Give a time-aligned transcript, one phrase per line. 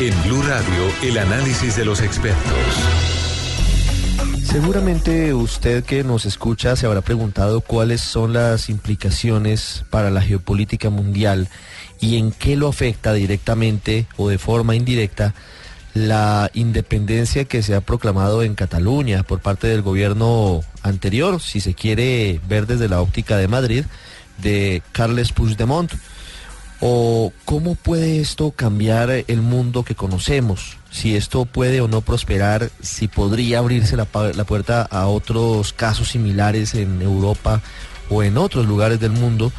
[0.00, 2.42] En Blue Radio, el análisis de los expertos.
[4.42, 10.88] Seguramente usted que nos escucha se habrá preguntado cuáles son las implicaciones para la geopolítica
[10.88, 11.48] mundial
[12.00, 15.34] y en qué lo afecta directamente o de forma indirecta
[15.92, 21.74] la independencia que se ha proclamado en Cataluña por parte del gobierno anterior, si se
[21.74, 23.84] quiere ver desde la óptica de Madrid,
[24.38, 25.92] de Carles Puigdemont.
[26.82, 30.78] ¿O cómo puede esto cambiar el mundo que conocemos?
[30.90, 36.74] Si esto puede o no prosperar, si podría abrirse la, puerta a otros casos similares
[36.74, 37.60] en Europa
[38.08, 39.52] o en otros lugares del mundo.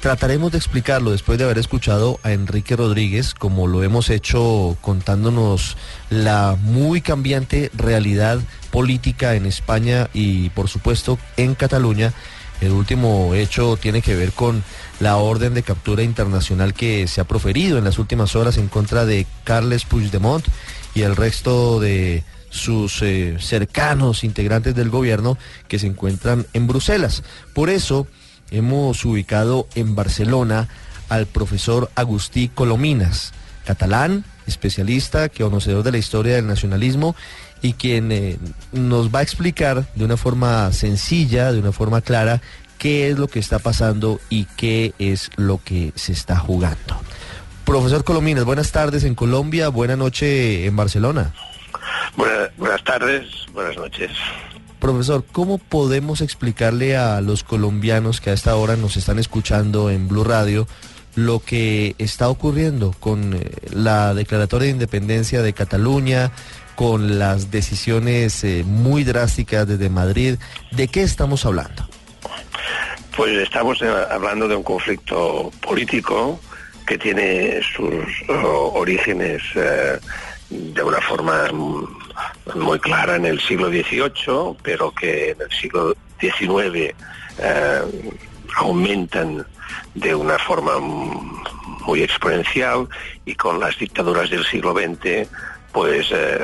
[0.00, 5.76] Trataremos de explicarlo después de haber escuchado a Enrique Rodríguez, como lo hemos hecho contándonos
[6.10, 8.38] la muy cambiante realidad
[8.70, 12.12] política en España y por supuesto en Cataluña
[12.62, 14.62] el último hecho tiene que ver con
[15.00, 19.04] la orden de captura internacional que se ha proferido en las últimas horas en contra
[19.04, 20.46] de Carles Puigdemont
[20.94, 27.24] y el resto de sus eh, cercanos integrantes del gobierno que se encuentran en Bruselas.
[27.52, 28.06] Por eso
[28.52, 30.68] hemos ubicado en Barcelona
[31.08, 33.32] al profesor Agustí Colominas,
[33.64, 37.14] catalán, especialista, conocedor de la historia del nacionalismo
[37.62, 38.38] y quien eh,
[38.72, 42.40] nos va a explicar de una forma sencilla, de una forma clara,
[42.78, 47.00] qué es lo que está pasando y qué es lo que se está jugando.
[47.64, 51.32] Profesor Colominas, buenas tardes en Colombia, buena noche en Barcelona.
[52.16, 54.10] buenas tardes, buenas noches.
[54.80, 60.08] Profesor, ¿cómo podemos explicarle a los colombianos que a esta hora nos están escuchando en
[60.08, 60.66] Blue Radio
[61.14, 66.32] lo que está ocurriendo con eh, la declaratoria de independencia de Cataluña,
[66.74, 70.36] con las decisiones eh, muy drásticas desde Madrid.
[70.70, 71.86] ¿De qué estamos hablando?
[73.16, 76.40] Pues estamos eh, hablando de un conflicto político
[76.86, 79.40] que tiene sus orígenes
[80.50, 81.48] de una forma
[82.56, 86.92] muy clara en el siglo XVIII, pero que en el siglo XIX
[88.56, 89.46] aumentan
[89.94, 92.88] de una forma muy exponencial
[93.24, 95.28] y con las dictaduras del siglo XX
[95.72, 96.38] pues eh,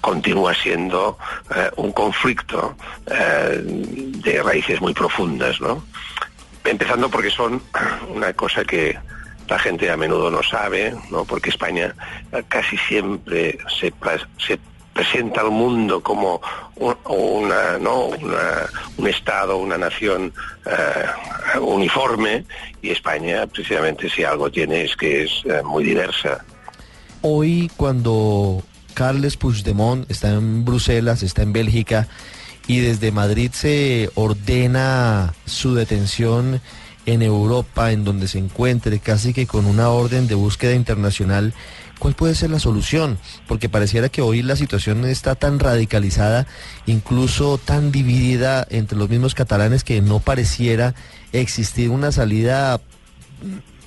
[0.00, 1.16] continúa siendo
[1.54, 2.76] eh, un conflicto
[3.06, 5.84] eh, de raíces muy profundas, ¿no?
[6.64, 7.62] Empezando porque son
[8.12, 8.98] una cosa que
[9.48, 11.24] la gente a menudo no sabe, ¿no?
[11.24, 11.94] Porque España
[12.48, 13.92] casi siempre se,
[14.92, 16.40] presenta al mundo como
[16.76, 18.08] una, ¿no?
[18.96, 20.32] un Estado, una nación
[21.60, 22.44] uniforme
[22.80, 26.44] y España precisamente si algo tiene es que es muy diversa
[27.22, 28.62] hoy cuando
[28.94, 32.08] Carles Puigdemont está en Bruselas, está en Bélgica,
[32.66, 36.60] y desde Madrid se ordena su detención
[37.06, 41.54] en Europa, en donde se encuentre, casi que con una orden de búsqueda internacional,
[42.02, 43.16] ¿cuál puede ser la solución?
[43.46, 46.48] Porque pareciera que hoy la situación está tan radicalizada,
[46.84, 50.96] incluso tan dividida entre los mismos catalanes, que no pareciera
[51.32, 52.80] existir una salida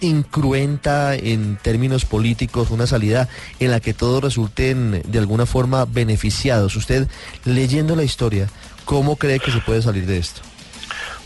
[0.00, 6.76] incruenta en términos políticos, una salida en la que todos resulten de alguna forma beneficiados.
[6.76, 7.08] Usted,
[7.44, 8.46] leyendo la historia,
[8.84, 10.40] ¿cómo cree que se puede salir de esto?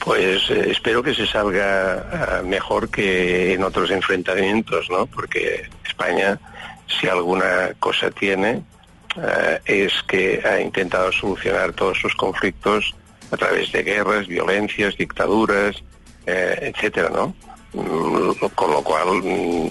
[0.00, 5.06] Pues eh, espero que se salga ah, mejor que en otros enfrentamientos, ¿no?
[5.06, 6.40] Porque España,
[7.00, 8.62] si alguna cosa tiene,
[9.16, 12.94] ah, es que ha intentado solucionar todos sus conflictos
[13.30, 15.82] a través de guerras, violencias, dictaduras,
[16.26, 17.34] eh, etcétera, ¿no?
[17.72, 19.68] Mm, con lo cual, mm,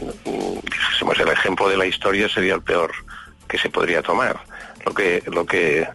[0.64, 2.92] dijésemos, el ejemplo de la historia sería el peor
[3.48, 4.40] que se podría tomar.
[4.86, 5.88] Lo que, lo que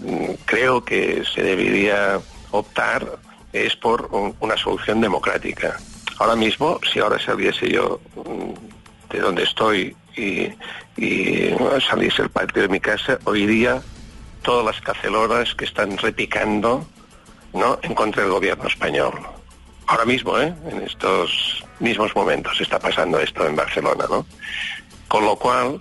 [0.00, 2.20] mm, creo que se debería
[2.50, 3.18] optar
[3.52, 4.08] es por
[4.40, 5.76] una solución democrática.
[6.18, 8.00] Ahora mismo, si ahora saliese yo
[9.10, 10.52] de donde estoy y,
[10.96, 13.82] y el patio de mi casa, oiría
[14.42, 16.86] todas las caceloras que están repicando
[17.52, 17.78] ¿no?
[17.82, 19.14] en contra del gobierno español
[19.86, 20.54] ahora mismo, ¿eh?
[20.70, 24.26] en estos mismos momentos está pasando esto en Barcelona, ¿no?
[25.08, 25.78] Con lo cual,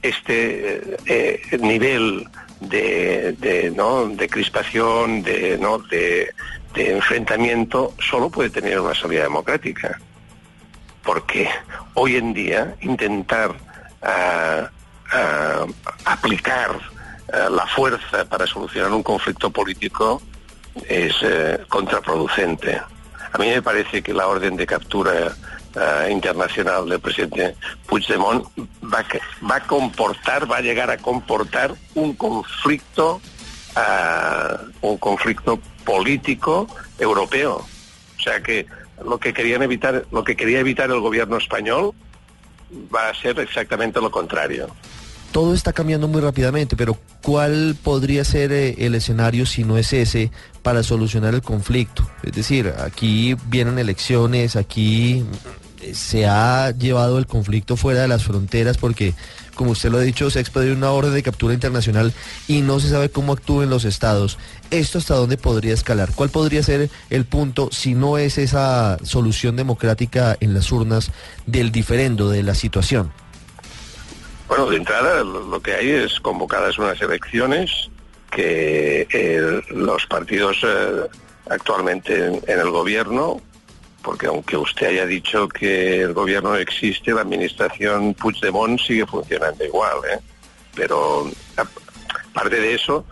[0.00, 2.26] este eh, eh, nivel
[2.60, 4.08] de, ¿no?
[4.08, 5.78] de crispación, de, ¿no?
[5.78, 6.32] de,
[6.74, 10.00] enfrentamiento, solo puede tener una salida democrática.
[11.02, 11.48] Porque
[11.94, 13.54] hoy en día intentar
[14.02, 14.70] ah,
[15.12, 15.66] ah,
[16.04, 16.78] aplicar
[17.32, 20.22] ah, la fuerza para solucionar un conflicto político
[20.88, 21.14] es
[21.68, 22.80] contraproducente.
[23.32, 25.34] A mí me parece que la orden de captura
[25.74, 27.56] eh, internacional del presidente
[27.86, 28.46] Puigdemont
[28.84, 29.02] va,
[29.50, 33.22] va, a comportar, va a llegar a comportar un conflicto,
[33.74, 36.66] eh, un conflicto político
[36.98, 37.64] europeo.
[38.18, 38.66] O sea que
[39.02, 41.94] lo que querían evitar, lo que quería evitar el gobierno español
[42.94, 44.68] va a ser exactamente lo contrario.
[45.32, 49.92] Todo está cambiando muy rápidamente, pero ¿cuál podría ser eh, el escenario si no es
[49.94, 50.30] ese
[50.62, 52.06] para solucionar el conflicto?
[52.22, 55.24] Es decir, aquí vienen elecciones, aquí
[55.92, 59.14] se ha llevado el conflicto fuera de las fronteras porque,
[59.54, 62.12] como usted lo ha dicho, se ha expedido una orden de captura internacional
[62.48, 64.38] y no se sabe cómo actúen los estados.
[64.70, 66.10] ¿Esto hasta dónde podría escalar?
[66.14, 71.10] ¿Cuál podría ser el punto si no es esa solución democrática en las urnas
[71.46, 73.12] del diferendo de la situación?
[74.48, 77.90] Bueno, de entrada lo que hay es convocadas unas elecciones
[78.32, 81.08] que eh, los partidos eh,
[81.48, 83.40] actualmente en, el gobierno,
[84.02, 89.64] porque aunque usted haya dicho que el gobierno no existe, la administración Puigdemont sigue funcionando
[89.64, 90.18] igual, ¿eh?
[90.74, 93.04] pero aparte de eso,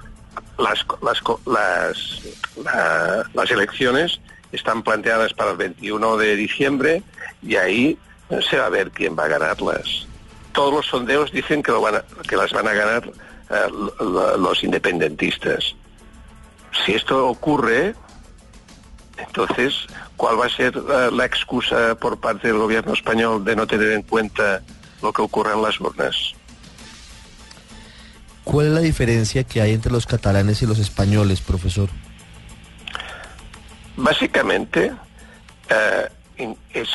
[0.58, 4.20] las, las, las, las elecciones
[4.52, 7.02] están planteadas para el 21 de diciembre
[7.42, 7.98] y ahí
[8.48, 10.06] se va a ver quién va a ganarlas
[10.52, 13.10] todos los sondeos dicen que, lo van que las van a ganar
[13.50, 13.68] eh,
[14.38, 15.74] los independentistas.
[16.84, 17.94] Si esto ocurre,
[19.30, 19.86] entonces,
[20.16, 23.92] ¿cuál va a ser eh, la excusa por parte del gobierno español de no tener
[23.92, 24.60] en cuenta
[25.02, 26.34] lo que ocurre en las urnas?
[28.42, 31.88] ¿Cuál es la diferencia que hay entre los catalanes y los españoles, profesor?
[33.96, 34.92] Básicamente
[35.68, 36.08] eh,
[36.74, 36.90] es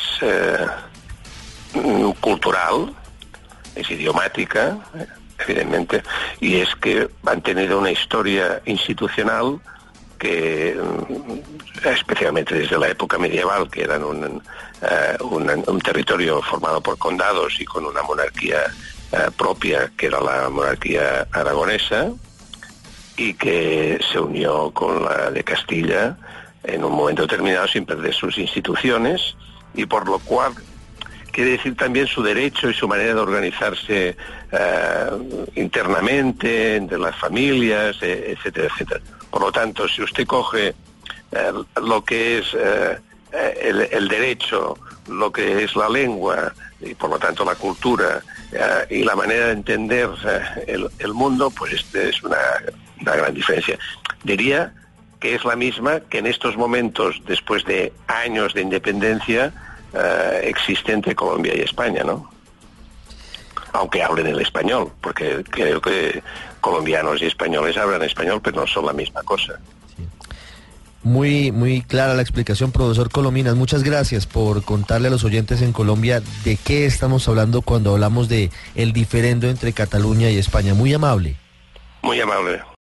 [2.20, 2.92] cultural,
[3.74, 4.76] es idiomática,
[5.38, 6.02] evidentemente,
[6.40, 9.58] y es que han tenido una historia institucional
[10.18, 16.98] que, mm, especialmente desde la época medieval, que eran eh, un, un, territorio formado por
[16.98, 18.62] condados y con una monarquía
[19.12, 22.10] eh, propia, que era la monarquía aragonesa,
[23.16, 26.16] y que se unió con la de Castilla
[26.64, 29.36] en un momento determinado sin perder sus instituciones,
[29.74, 30.54] y por lo cual
[31.36, 34.16] quiere decir también su derecho y su manera de organizarse
[34.52, 39.00] eh, internamente, entre las familias, e, etcétera, etcétera.
[39.28, 41.52] Por lo tanto, si usted coge eh,
[41.82, 42.98] lo que es eh,
[43.92, 44.78] el, derecho,
[45.08, 48.22] lo que es la lengua y por lo tanto la cultura
[48.88, 50.08] y la manera de entender
[50.66, 52.38] el, mundo, pues este es una
[53.02, 53.78] gran diferencia.
[54.24, 54.72] Diría
[55.20, 59.52] que es la misma que en estos momentos, después de años de independencia,
[59.96, 62.30] eh, existe entre Colombia y España, ¿no?
[63.72, 66.22] Aunque hablen el español, porque creo que
[66.60, 69.58] colombianos y españoles hablan español, pero no son la misma cosa.
[71.02, 73.54] Muy, muy clara la explicación, profesor Colominas.
[73.54, 78.28] Muchas gracias por contarle a los oyentes en Colombia de qué estamos hablando cuando hablamos
[78.28, 80.74] de el diferendo entre Cataluña y España.
[80.74, 81.36] Muy amable.
[82.02, 82.60] Muy amable.